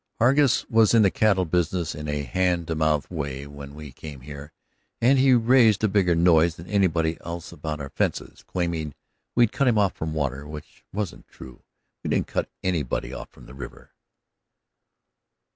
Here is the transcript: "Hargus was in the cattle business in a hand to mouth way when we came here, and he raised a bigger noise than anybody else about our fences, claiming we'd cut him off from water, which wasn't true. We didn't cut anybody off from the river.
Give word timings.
"Hargus 0.19 0.67
was 0.67 0.95
in 0.95 1.03
the 1.03 1.11
cattle 1.11 1.45
business 1.45 1.93
in 1.93 2.07
a 2.07 2.23
hand 2.23 2.65
to 2.69 2.73
mouth 2.75 3.11
way 3.11 3.45
when 3.45 3.75
we 3.75 3.91
came 3.91 4.21
here, 4.21 4.51
and 4.99 5.19
he 5.19 5.35
raised 5.35 5.83
a 5.83 5.87
bigger 5.87 6.15
noise 6.15 6.55
than 6.55 6.65
anybody 6.65 7.19
else 7.23 7.51
about 7.51 7.79
our 7.79 7.91
fences, 7.91 8.41
claiming 8.41 8.95
we'd 9.35 9.51
cut 9.51 9.67
him 9.67 9.77
off 9.77 9.93
from 9.93 10.15
water, 10.15 10.47
which 10.47 10.83
wasn't 10.91 11.27
true. 11.27 11.61
We 12.03 12.09
didn't 12.09 12.25
cut 12.25 12.49
anybody 12.63 13.13
off 13.13 13.29
from 13.29 13.45
the 13.45 13.53
river. 13.53 13.91